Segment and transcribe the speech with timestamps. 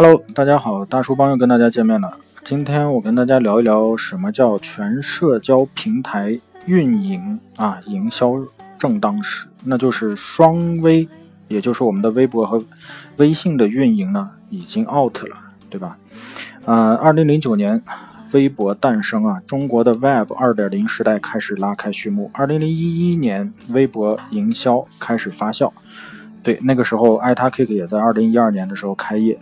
[0.00, 2.16] Hello，大家好，大叔帮又跟大家见面了。
[2.44, 8.34] 今天我跟大家聊一聊什么叫全社交平台运营啊，营销
[8.78, 11.08] 正当时，那就是双微，
[11.48, 12.62] 也就是我们的微博和
[13.16, 15.34] 微信的运营呢，已经 out 了，
[15.68, 15.98] 对吧？
[16.64, 17.82] 呃，二零零九年
[18.30, 22.30] 微博诞生啊，中国的 Web 二点零时代开始拉开序幕。
[22.32, 25.72] 二零零一一年，微博营销开始发酵。
[26.48, 29.38] 对，那个时候，iTalk 也在二零一二年的时候开业，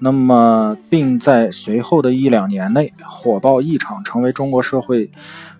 [0.00, 5.08] 那么并在随后的一两年内火爆异常，成为中国社会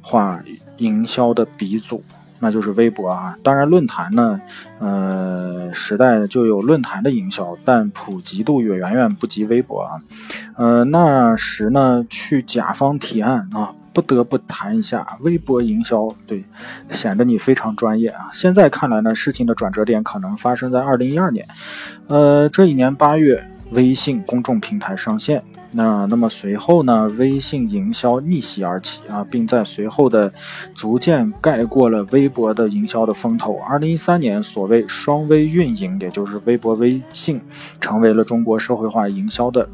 [0.01, 0.43] 化
[0.79, 2.02] 营销的鼻祖，
[2.41, 3.38] 那就是微博啊。
[3.45, 4.41] 当然，论坛呢，
[4.80, 10.02] 呃，时代就有论坛的营销，但普及度也远远不及微博啊。
[10.57, 13.71] 呃，那时呢，去甲方提案啊。
[14.01, 16.45] 不得不谈一下微博营销，对，
[16.93, 18.30] 显得你非常专业啊。
[18.33, 21.45] 现在看来呢，事情的转折点可能发生在二零一二年，
[22.07, 30.32] 呃，这一年八月，微信公众平台上线，那那么随后呢，微信营销逆袭而起啊，并在随后的
[30.76, 33.59] 逐渐盖过了微博的营销的风头。
[33.69, 37.41] 二零一三年，所谓双微运营，也就是微博、微信，
[37.80, 39.69] 成为了中国社会化营销的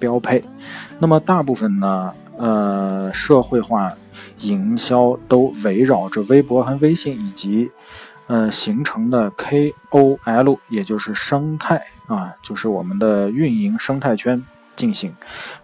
[0.00, 0.42] 标配。
[0.98, 2.12] 那么大部分呢？
[2.38, 3.92] 呃，社会化
[4.40, 7.70] 营销都围绕着微博和微信以及
[8.28, 14.42] 呃形成的 KOL，也就是生态啊，就是我们的运营生态圈。
[14.78, 15.12] 进行，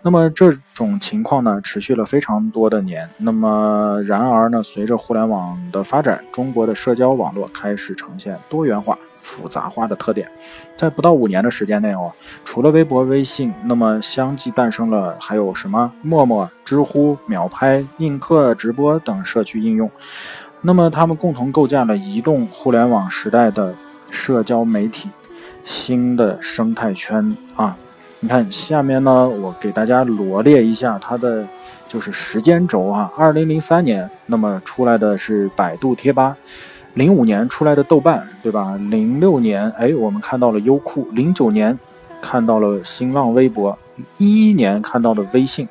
[0.03, 3.09] 那么这种情况呢，持续了非常多的年。
[3.19, 10.29] 那么，然而呢，随着互联网的发展，中国的社交网络开始呈现多元化、复杂化的特点。
[10.77, 12.13] 在不到五年的时间内哦，
[12.45, 19.89] 除了微博、微信，那么相继诞生了还有什么陌陌、知乎、秒拍、映客直播等社区应用。
[20.61, 23.73] 那么，他们共同构建了移动互联网时代的
[24.11, 25.09] 社交媒体
[25.63, 27.77] 新的生态圈啊。
[28.25, 31.47] 你看下面呢，我给大家罗列一下它的
[31.87, 33.13] 就是时间轴啊。
[33.19, 36.35] 二零零三年，那么出来的是百度贴吧；
[36.95, 38.79] 零五年出来的豆瓣，对吧？
[38.81, 41.79] 零六年，哎，我们看到了优酷；零九年
[42.23, 43.77] 看到了新浪微博；
[44.17, 45.67] 一一年看到了微信；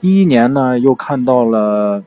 [0.00, 2.02] 一一年呢又看到了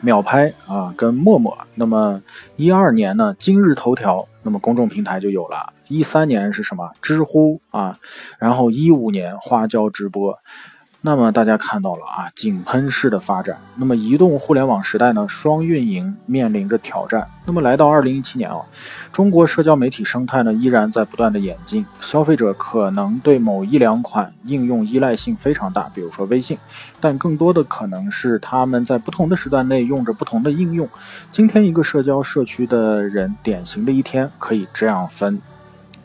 [0.00, 1.56] 秒拍啊，跟陌陌。
[1.74, 2.22] 那么
[2.56, 5.72] 一二年呢，今日头条，那么公众平台就有了。
[5.88, 6.90] 一三年是什么？
[7.00, 7.96] 知乎啊，
[8.38, 10.38] 然后一五年花椒直播，
[11.06, 13.56] 那么大家看到了啊，井喷式的发展。
[13.76, 17.24] 那么移动互联网时代呢，双运营面临着挑战。
[17.44, 18.56] 那么来到二零一七年啊，
[19.12, 26.58] 中国社交媒体生态呢依然在不断的演进，消费者可能对某一两款应用依赖性非常大，比如说微信，
[26.98, 30.88] 但更多的可能是他们在不同的时段内用着不同的应用。
[31.30, 35.40] 今天一个社交社区的人典型的一天可以这样分。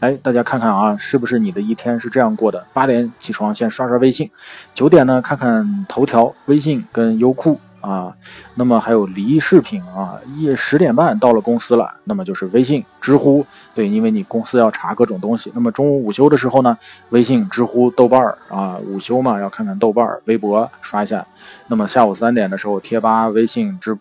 [0.01, 2.65] 哎，大家看看啊，是不是你的一天是这样过的？
[2.73, 4.27] 八点起床，先刷刷微信；
[4.73, 8.11] 九点呢，看看头条、微信跟优酷啊。
[8.55, 10.19] 那么还有离视频啊。
[10.35, 13.45] 一十点半到了公司了，那么就是微信、知乎。
[13.75, 15.51] 对，因为你公司要查各种东西。
[15.53, 16.75] 那么中午午休的时候呢，
[17.11, 21.23] 微信、知乎、豆瓣儿啊，午休嘛要看看豆瓣儿、微博刷一下。
[21.67, 23.95] 那么下午三点的时候，贴吧、微信、知，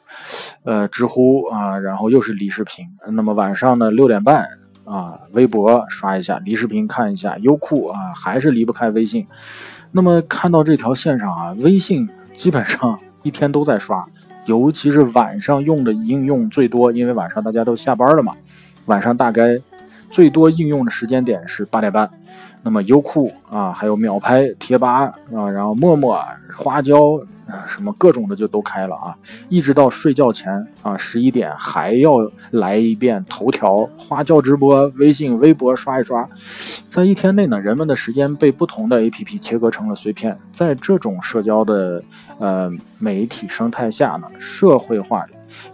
[0.64, 2.86] 呃，知乎啊，然后又是离视频。
[3.08, 4.48] 那么晚上呢，六点半。
[4.90, 9.24] 啊，微博刷一下，离视频看一下，优酷啊，还是离不开微信。
[9.92, 14.04] 那么看到这条线上啊，微信基本上一天都在刷，
[14.46, 18.34] 尤其是晚上用的应用最多，因为晚上大家都下班了嘛。
[18.86, 19.56] 晚上大概
[20.10, 22.10] 最多应用的时间点是八点半。
[22.62, 26.20] 那么优酷啊，还有秒拍、贴吧啊，然后陌陌、
[26.56, 27.20] 花椒。
[27.66, 29.16] 什么各种的就都开了啊，
[29.48, 32.12] 一直到睡觉前啊十一点还要
[32.50, 36.28] 来一遍头条、花椒直播、微信、微博刷一刷。
[36.88, 40.38] 在一天内呢，人们的时间被不同的 APP 切割成了碎片。
[40.52, 42.02] 在这种社交的
[42.38, 45.24] 呃媒体生态下呢，社会化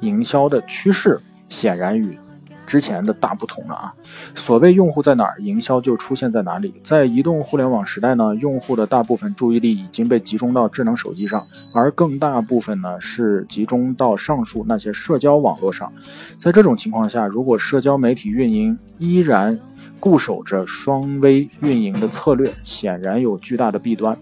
[0.01, 2.19] 营销的趋势显然与。
[2.67, 3.95] 之前的大不同了啊！
[4.35, 6.75] 所谓用户在哪儿，营销就出现在哪里。
[6.83, 15.93] 在移动互联网时代呢，用户的大部分注意力已经被集中到智能手机上，而更大部分呢是集中到上述那些社交网络上。
[16.39, 19.59] 在这种情况下，如果社交媒体运营依然
[20.01, 24.17] 固守着双微运营的策略，显然有巨大的弊端。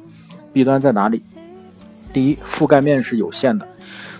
[0.52, 1.22] 弊端在哪里？
[2.12, 3.66] 第一，覆盖面是有限的。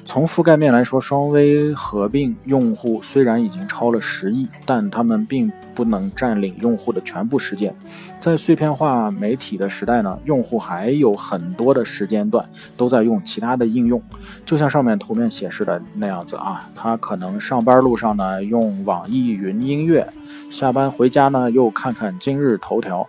[0.04, 7.74] 从覆盖面来说，双微合并用户虽然已经超了十亿，但他们并不能占领用户的全部时间。
[8.20, 12.46] 在碎片化媒体的时代呢，用户还有很多的时间段
[12.76, 14.00] 都在用其他的应用，
[14.44, 20.06] 就像上面图片显示的那样子啊，他可能上班路上呢用网易云音乐，
[20.50, 23.08] 下班回家呢又看看今日头条。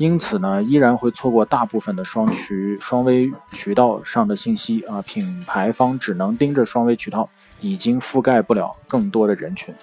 [0.00, 5.02] 因此呢，依然会错过大部分的双渠、双微渠道上的信息啊。
[5.02, 7.28] 品牌方只能盯着双微渠道，
[7.60, 9.74] 已经覆盖不了更多的人群。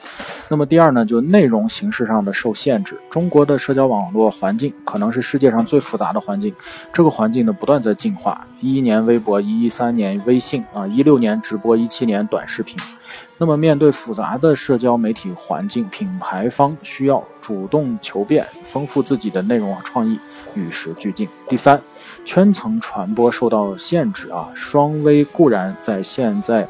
[0.49, 2.97] 那么第二呢，就内容形式上的受限制。
[3.09, 6.53] 中国的社交网络环境可能是世界上最复杂的环境，
[6.91, 8.45] 这个环境呢不断在进化。
[8.61, 12.77] 一一年微博，一三年微信啊，一六年直播，一七年短视频。
[13.39, 20.19] 那么，面对复杂的社交媒体环境，品牌方需要主动求变，丰富自己的内容和创意，
[20.55, 21.29] 与时俱进。
[21.47, 21.79] 第三，
[22.25, 24.49] 圈层传播受到限制啊。
[24.53, 26.67] 双微固然在现在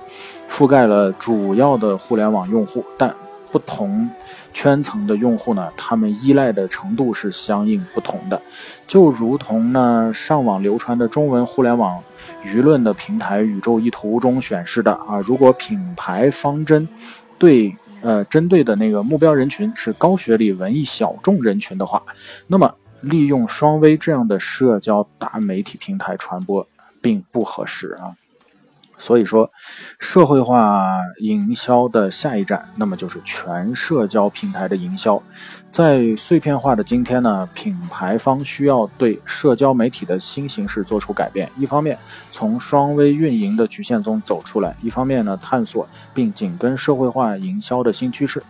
[0.50, 3.14] 覆盖了主要的互联网用户，但
[3.52, 4.10] 不同
[4.54, 8.42] 圈层的用户呢，他们依赖的程度是相应不同的。
[8.86, 12.02] 就如同呢，上网流传的中文互联网。
[12.44, 16.88] 舆论的平台宇宙一图中显示的啊，如果品牌方针
[17.38, 22.02] 对呃针对的那个目标人群是高学历文艺小众人群的话，
[22.48, 26.68] 那么利用双微这样的社交大媒体平台传播
[27.02, 28.16] 并不合适啊。
[28.98, 29.50] 所以说，
[30.00, 30.90] 社会化
[31.20, 35.22] 营销的下一站，那么就是全社交平台的营销。
[35.72, 41.48] 在碎片化的今天呢，品牌方需要对社交媒体的新形式做出改变。
[41.58, 41.96] 一方面，
[42.32, 48.42] 从双微运营的局限中走出来；一方面呢，探索并紧跟社会化营销的新趋势。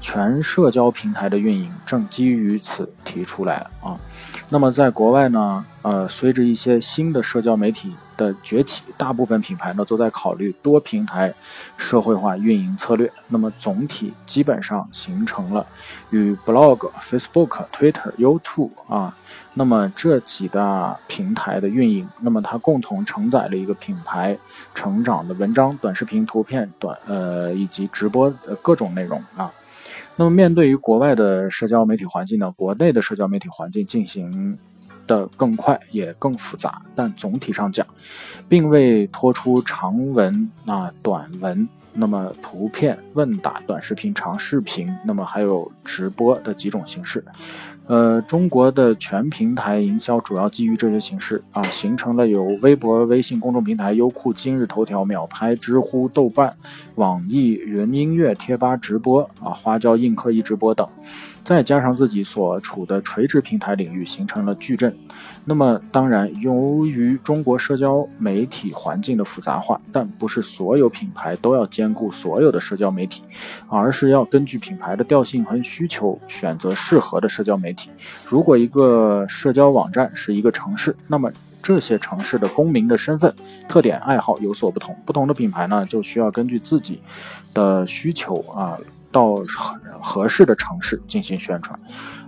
[0.00, 3.96] 全社交平台的运营正基于此提出来啊。
[4.48, 7.94] 那么，在国外呢，呃，随着一些新的社交媒体。
[8.16, 11.32] 的崛起，大部分品牌呢都在考虑多平台
[11.76, 13.10] 社会化运营策略。
[13.28, 15.66] 那么总体基本上形成了
[16.10, 19.16] 与 blog、Facebook、Twitter、YouTube 啊，
[19.54, 24.36] 那么这几大平台的运营，那么它共同承载了一个品牌
[24.74, 29.52] 成长的文章、短视频、图片、短呃以及直播呃各种内容啊。
[30.16, 34.58] 那么面对于国外的社交媒体环境呢，国内的社交媒体环境进行。
[35.12, 37.86] 的更快也更复杂，但总体上讲，
[38.48, 47.22] 并未拖出长文啊、短文，那么图片、问答、短视频、长视频，那么还有直播的几种形式。
[47.88, 56.56] 呃，中国的全平台营销主要基于这些形式啊，形成了有微博、微信公众平台、优酷、今日头条、秒拍、知乎、豆瓣、
[56.94, 60.88] 网易云音乐、贴吧直播啊、花椒映客一直播等。
[61.42, 64.96] 再加上自己所处的垂直平台领域，形成了矩阵。
[65.44, 73.22] 那么，当然，由于中国社交媒体环境的复杂化，但不是所有品牌都要兼顾所有的社交媒体，
[73.68, 77.90] 而是要根据品牌的调性和需求选择适合的社交媒体。
[78.28, 81.28] 如果一个社交网站是一个城市，那么
[81.60, 83.34] 这些城市的公民的身份、
[83.68, 87.00] 特点、爱好有所不同，不同的品牌呢，就需要根据自己
[87.52, 88.78] 的需求啊。
[89.12, 91.78] 到合合适的城市进行宣传，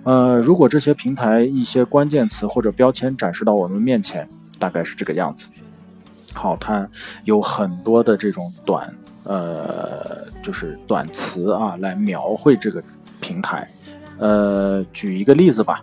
[0.05, 4.29] 呃，如果这些平台一些关键词或者标签展示到我们面前，
[4.61, 5.51] 大概是这个样子。
[6.33, 6.89] 好，它
[7.25, 8.95] 有很多的这种短，
[9.25, 12.81] 呃，就是短词啊，来描绘这个
[13.21, 13.67] 平台。
[14.19, 15.83] 呃，举一个例子吧，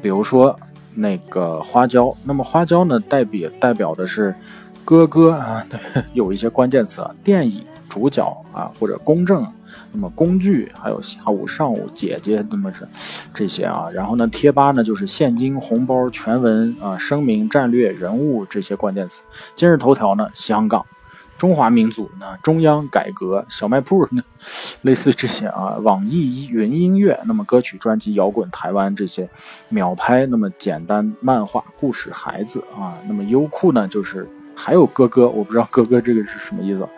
[0.00, 0.56] 比如说
[0.94, 4.32] 那个花椒，那么花椒呢，代表代表的是
[4.84, 5.66] 哥哥啊，
[6.14, 9.44] 有一些关键词，电影主角啊，或者公正。
[9.92, 12.86] 那么工具还有下午、上午、姐姐，那么是
[13.34, 13.88] 这些啊。
[13.92, 19.22] 然后呢，贴吧呢就是现金、红包、全文啊、声明、战略、人物这些关键词。
[19.54, 20.84] 今日头条呢，香港、
[21.36, 24.22] 中华民族呢，中央改革、小卖铺呢，
[24.82, 25.76] 类似这些啊。
[25.82, 29.28] 网易云音乐，那么歌曲、专辑、摇滚、台湾这些。
[29.68, 32.94] 秒拍，那么简单漫画、故事、孩子啊。
[33.06, 34.28] 那么优酷呢，就是。
[34.64, 36.88] 还有哥哥，我不知道哥哥这个是什么意思。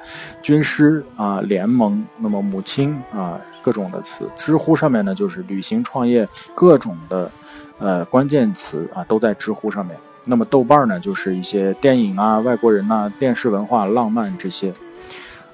[0.42, 4.28] 军师啊，联盟，那么母亲啊，各种的词。
[4.36, 7.32] 知乎上面呢，就是旅行、创业各种的，
[7.78, 9.96] 呃，关键词啊，都在知乎上面。
[10.26, 14.70] 那么豆瓣呢，就是一些电影啊、外国人呐、电视文化、浪漫这些。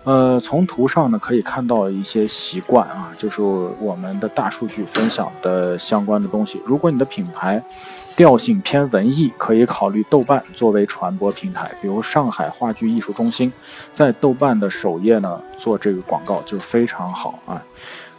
[0.04, 6.60] 呃，从图上呢可以看到一些习惯啊，就是我们的大数据分享的相关的东西。
[6.64, 7.62] 如果你的品牌
[8.16, 11.70] 调性偏文艺，可以考虑豆瓣作为传播平台。
[11.82, 13.52] 比如上海话剧艺术中心
[13.92, 17.62] 在豆瓣的首页呢做这个广告就非常好啊。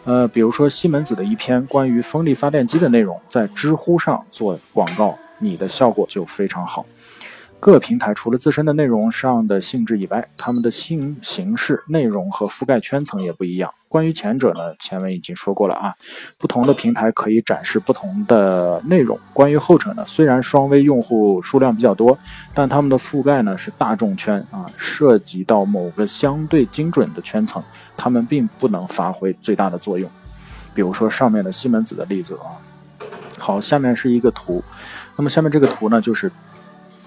[0.04, 6.86] 呃，比如说西门子的一篇关于风力发电机的内容，在知乎上做广告，你的效果就非常好。
[7.62, 13.72] 各平台除了自身的内容上的性质以外，他们的性形式、内容和覆盖圈层也不一样。
[13.88, 15.94] 关于前者呢，前文已经说过了啊，
[16.40, 19.16] 不同的平台可以展示不同的内容。
[19.32, 22.18] 关于后者呢，虽然双微用户数量比较多，
[22.52, 27.64] 但他们的覆盖呢是大众圈啊，涉及到某个相对精准的圈层，
[27.96, 30.10] 他们并不能发挥最大的作用。
[30.74, 32.58] 比如说上面的西门子的例子啊。
[33.38, 34.64] 好，下面是一个图。
[35.16, 36.32] 那么下面这个图呢，就是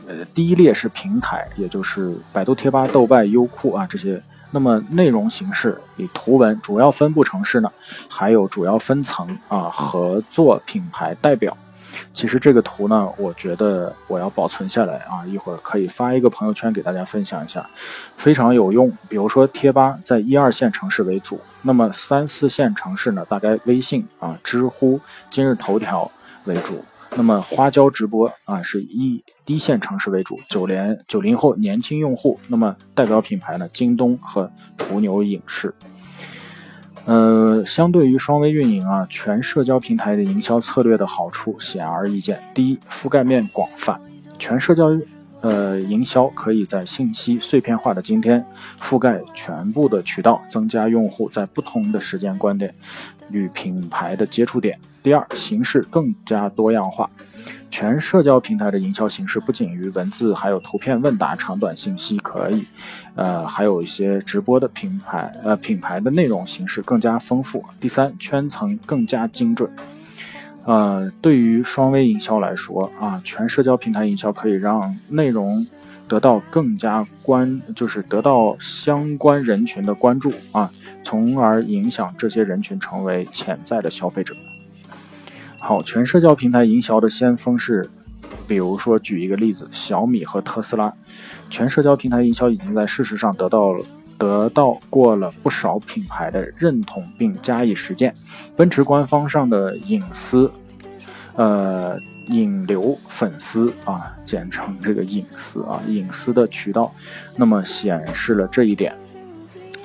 [0.06, 4.22] 呃第一列是平台，也就是百度贴吧、豆瓣、优酷啊这些。
[4.50, 7.68] 那么内容形式以图文，主要分布城市呢，
[8.08, 11.56] 还有主要分层啊，合作品牌代表。
[12.12, 17.68] 其实这个图呢，我觉得我要保存下来啊，一会儿可以发一个朋友圈给大家分享一下，
[18.16, 18.88] 非常有用。
[19.08, 26.08] 比如说贴吧在一二线城市为主，那么三四线城市呢，大概微信啊、知乎、今日头条
[26.44, 26.84] 为主。
[27.16, 32.38] 那么花椒直播啊，是以一线城市为主，九零九零后年轻用户。
[32.48, 35.72] 那么代表品牌呢，京东和途牛影视。
[37.04, 42.42] 呃，相对于双微运营啊，全社交平台的营销策略的好处显而易见。
[42.54, 44.00] 第一，覆盖面广泛，
[44.38, 44.90] 全社交
[45.44, 48.42] 呃营销可以在信息碎片化的今天
[48.80, 52.74] 覆盖全部的渠道，增加用户在不同的时间观点
[53.30, 54.78] 与品牌的接触点。
[55.02, 57.10] 第二，形式更加多样化。
[57.70, 62.64] 全社交平台的营销形式不仅于文字，还有图片、问答、长短信息可以，
[63.14, 67.62] 呃，还有一些直播的品牌，呃，品牌的内容形式更加丰富。
[67.80, 69.68] 第三，圈层更加精准。
[70.66, 75.66] 呃，对于双微营销来说啊，全社交平台营销可以让内容
[76.08, 80.70] 得到更加关，就是得到相关人群的关注啊，
[81.02, 84.34] 从而影响这些人群成为潜在的消费者。
[85.58, 87.88] 好，全社交平台营销的先锋是，
[88.46, 90.92] 比如说举一个例子，小米和特斯拉，
[91.50, 93.84] 全社交平台营销已经在事实上得到了
[94.18, 98.14] 得到过了不少品牌的认同并加以实践。
[98.56, 100.50] 奔驰官方上的隐私，
[101.34, 106.92] 呃，引流粉丝啊，简称这个隐私啊，隐私的渠道，
[107.36, 108.94] 那么显示了这一点。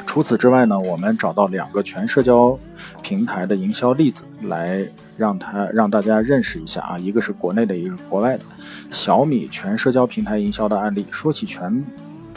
[0.05, 2.57] 除此之外呢，我们找到两个全社交
[3.01, 4.87] 平台的营销例子来。
[5.19, 8.43] 让他让大家认识一下啊，一个是国内的，一个是国外的。
[8.89, 11.05] 小米全社交平台营销的案例。
[11.11, 11.83] 说起全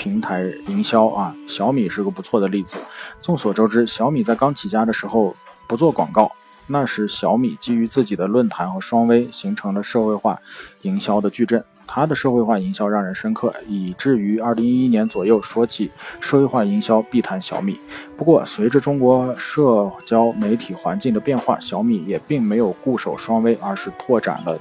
[0.02, 2.76] 平台营销啊，小米是个不错的例子。
[3.20, 5.32] 众所周知，小米在刚起家的时候
[5.68, 6.28] 不做广告。
[6.66, 10.36] 那时，小米基于自己的论坛和双微，形成了社会化
[10.80, 11.64] 营销的矩阵。
[11.86, 15.88] 它的社会化营销让人深刻，以至于二零一一年左右说起
[16.20, 17.78] 社会化营销必谈小米。
[18.16, 24.58] 不过，随着中国社交媒体环境的变化，小米也并没有固守双微，而是拓展了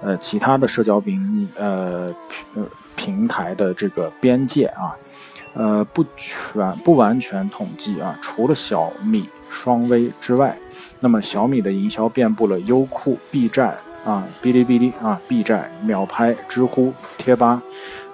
[0.00, 2.14] 呃其他的社交平呃
[2.54, 2.64] 呃
[3.00, 4.94] 平台的这个边界啊。
[5.54, 9.26] 呃，不全不完全统计啊，除了小米。
[9.52, 10.56] 双微之外，
[11.00, 17.60] 那么小米的营销遍布了优酷、B 站啊、哔哩哔哩啊、B 站、秒拍、知乎、贴吧、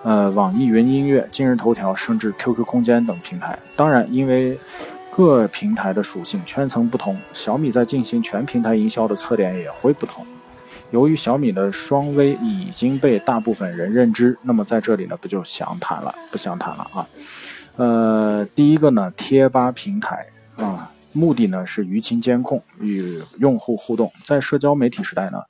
[0.02, 3.58] 呃、网易云音乐、今日头条，甚至 QQ 空间等平台。
[3.76, 4.58] 当然，因为
[5.10, 10.24] 各平台的属性、圈层不同，小米在进行全平台营销的侧点也会不同。
[10.96, 17.06] 由于小米的双微已经被大部分人认知，那么在这里呢，不就详谈了，不详谈了啊。
[17.76, 20.26] 呃，第一个呢，贴吧平台
[20.56, 20.90] 啊。
[21.12, 25.42] 目的呢是舆情监控与用户互动，在社交媒体时代呢，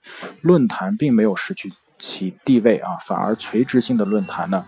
[0.42, 4.64] 论坛并没有失去其地位啊，反而垂直性的论坛呢，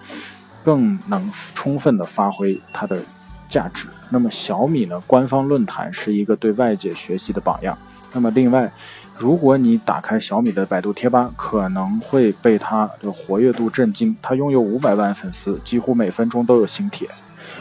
[0.63, 3.03] 更能充分的发挥它的
[3.49, 3.89] 价值。
[4.11, 7.77] 那么小米呢，官方论坛是一个对外界学习的榜样。
[8.13, 8.71] 那么另外，
[9.19, 14.17] 如果你打开小米的百度贴吧，可能会被它的活跃度震惊。
[14.23, 17.09] 它拥有五百万粉丝，几乎每分钟都有新帖，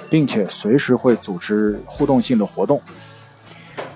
[0.08, 2.80] 并且随时会组织互动性的活动。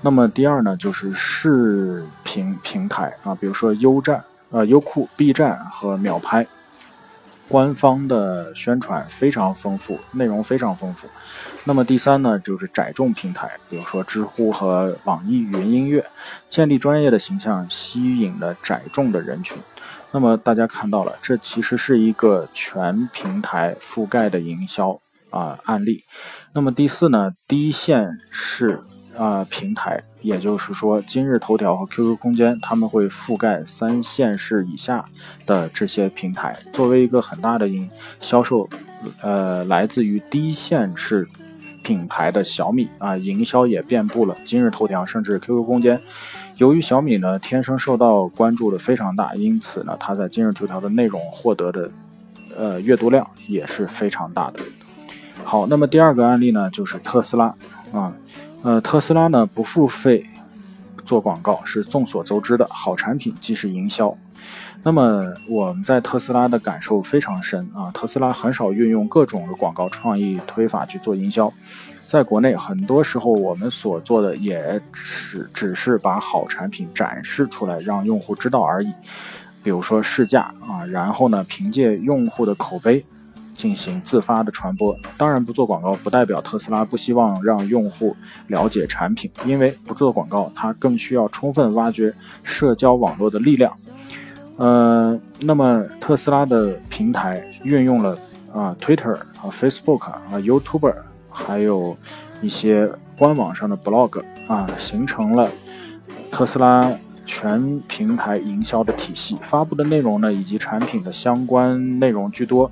[0.01, 6.45] 那么第二呢，就是视频平台啊，比如说优站、呃优酷、B 站和秒拍，
[7.51, 11.05] 官方的宣传非常丰富，内容非常丰富。
[11.65, 16.05] 那么第三呢，就是窄众平台，比如说知乎和网易云音乐，
[16.49, 19.57] 建立专业的形象，吸引了窄众的人群。
[20.13, 26.03] 那么大家看到了，这其实是一个全平台覆盖的营销啊案例。
[26.53, 28.81] 那么第四呢，第一线是。
[29.17, 35.03] 啊，平台，也就是说，今日头条和 QQ 空间，他们会覆盖三线市以下
[35.45, 36.57] 的这些平台。
[36.71, 37.89] 作为一个很大的营
[38.19, 38.69] 销售，
[39.21, 41.27] 呃，来自于低线市
[41.83, 45.99] 品牌的小米啊，营销也遍布了今日头条，甚至 QQ 空间。
[46.57, 51.91] 由于小米呢，天生受到关注的非常大，因此呢，它在今日头条的内容获得的，
[52.55, 54.59] 呃，阅读量也是非常大的。
[55.43, 57.53] 好，那么第二个案例呢，就是特斯拉
[57.91, 58.13] 啊。
[58.63, 60.23] 呃，特斯拉呢不付费
[61.03, 64.15] 做广告是众所周知的，好产品即是营销。
[64.83, 71.51] 那么我们在特斯拉的感受非常深啊，特斯拉很少运用各种的广告创意推法去做营销。
[72.07, 78.91] 在国内，很多时候我们所做的也是只是把好产品展示出来，让用户知道而已。
[79.63, 83.03] 比如说试驾啊，然后呢，凭借用户的口碑
[83.61, 84.97] 进行自发的传播。
[85.17, 88.15] 当然，不做广告不代表特斯拉不希望让用户
[88.47, 93.71] 了解产品，因为不做广告，它更需要充分挖掘社交网络的力量。
[94.57, 98.17] 呃，那么特斯拉的平台运用了
[98.51, 100.91] 啊，Twitter 啊，Facebook 啊，YouTube，
[101.29, 101.95] 还有
[102.41, 105.47] 一些官网上的 blog 啊，形成了
[106.31, 106.91] 特斯拉
[107.25, 109.37] 全平台营销的体系。
[109.41, 112.71] 发布的内容呢，以及产品的相关内容居多，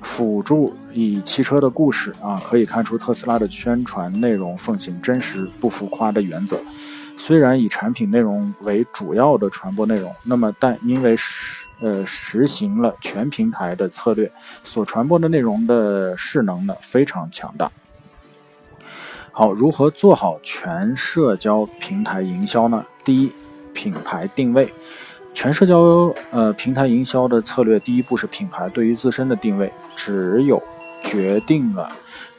[0.00, 6.58] 辅助以汽车的故事啊，可以看出特斯拉的宣传内容奉行真实不浮夸的原则。
[7.16, 14.30] 虽然以产品内容为主要的传播内容，那么但因为实呃实行了全平台的策略，
[14.64, 17.70] 所传播的内容的势能呢非常强大。
[19.32, 22.84] 好，如何做好全社交平台营销呢？
[23.04, 23.30] 第一，
[23.74, 24.72] 品牌定位。
[25.32, 30.62] 全社交呃平台营销的策略，第一步是品牌对于自身的定位，只有
[31.02, 31.90] 决定了。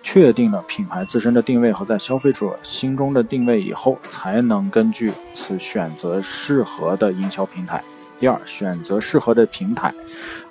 [0.03, 7.83] 确定了品牌自身的定位和在消费者心中的定位以后，才能根据此选择适合的营销平台。
[8.21, 9.91] 第二，选择适合的平台。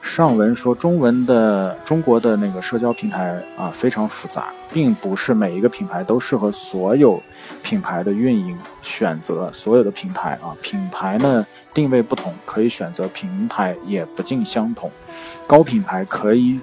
[0.02, 7.22] 上文说中文的中国的那个社交平台啊非常复杂，并不是每一个品牌都适合所有
[7.62, 8.58] 品牌的运营。
[8.82, 14.90] 选择所有的平台啊，品牌呢定位不同，可以选择平台也不尽相同。
[15.46, 16.58] 高品牌可以。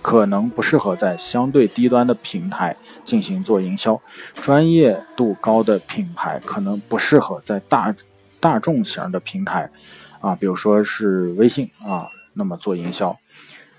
[0.00, 2.74] 可能不适合在相对低端的平台
[3.04, 4.00] 进行做营销，
[4.32, 7.94] 专业度高的品牌可能不适合在大
[8.40, 9.68] 大众型的平台，
[10.20, 13.16] 啊，比如说是微信啊，那么做营销。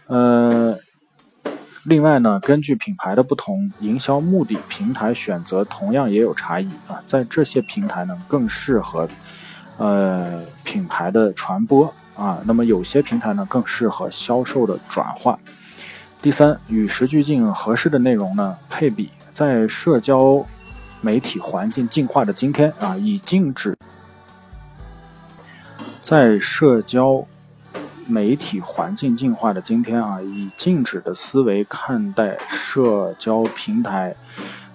[0.07, 0.77] 呃，
[1.85, 9.07] 另外呢，根据品牌的不同，营销目的、平台选择同样也有差异啊，在这些平台呢更适合
[9.77, 15.39] 呃品牌的传播啊，那么有些平台呢更适合销售的转化。
[16.21, 20.45] 第三，与时俱进、合适的内容呢配比，在社交
[20.99, 23.77] 媒体环境进化的今天啊，已禁止
[26.09, 27.23] 在社交
[28.07, 34.15] 媒体环境进化的今天啊，以静止的思维看待社交平台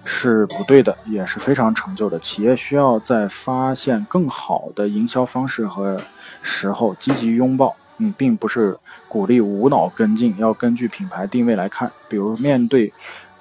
[0.05, 2.17] 是不对的，也是非常陈旧的。
[2.19, 5.99] 企业需要在发现更好的营销方式和
[6.41, 7.75] 时候积极拥抱。
[7.97, 8.77] 嗯，并不是
[9.09, 11.91] 鼓励无脑跟进，要根据品牌定位来看。
[12.07, 12.93] 比如面对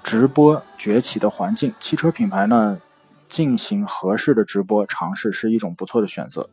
[0.02, 2.76] 直播崛起的环境，汽车品牌呢
[3.28, 6.48] 进行合适的直播尝试是一种不错的选择。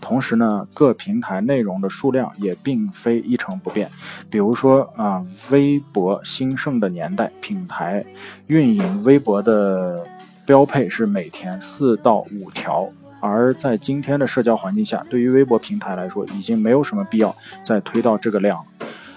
[0.00, 3.90] 同时呢，各平台内容的数量也并非一成不变。
[4.28, 8.04] 比如说啊，微博兴盛的年代，品牌
[8.46, 10.04] 运营微博的
[10.44, 12.90] 标配是每天四到五条。
[13.22, 18.64] 而在今天的社交环境下，对于微博平台来说，已经没有什么必要再推到这个量，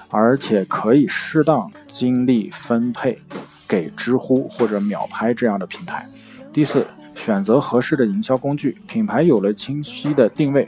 [0.10, 3.22] 而且可以适当精力分配
[3.66, 6.06] 给知乎或者秒拍这样的平台。
[6.52, 8.78] 第四，选择合适的营销工具。
[8.88, 10.68] 品牌有了清晰的定位，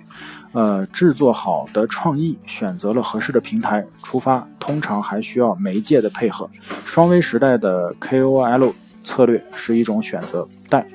[0.53, 6.49] 呃，制作好的创意，选择了合适的平台出发，通常还需要媒介的配合。
[6.85, 10.85] 双微时代的 KOL 策略是一种选择，但。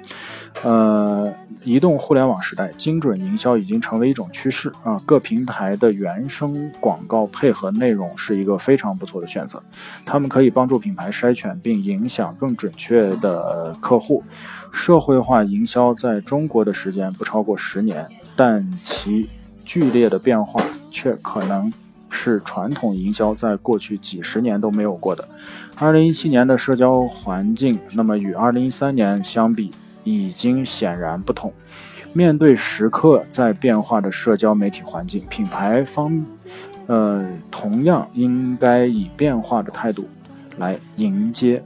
[0.62, 1.32] 呃，
[1.64, 4.94] 移动互联网时代，精准营销已经成为一种趋势啊！
[5.06, 9.62] 各平台的原生广告配合内容是一个非常不错的选择，
[10.04, 14.22] 他们可以帮助品牌筛选并影响更准确的客户。
[14.70, 19.30] 社会化营销在中国的时间不超过十年，但其
[19.64, 21.72] 剧烈的变化却可能
[22.10, 25.26] 是传统营销在过去几十年都没有过的。
[25.78, 29.70] 二零一七年的社交环境，那么与二零一三年相比。
[30.12, 31.52] 已经显然不同。
[32.12, 36.24] 面对时刻在变化的社交媒体环境，品牌方，
[36.86, 40.08] 呃，同样应该以变化的态度
[40.58, 41.62] 来迎接，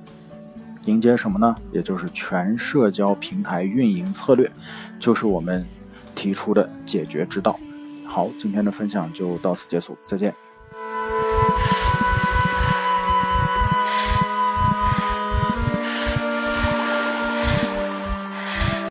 [0.85, 1.57] 迎接什么呢？
[1.73, 4.51] 也就是全社交平台运营策略，
[4.99, 5.65] 就是我们
[6.15, 7.59] 提出的解决之道。
[8.05, 10.44] 好，今天的分享就到此结束，再见。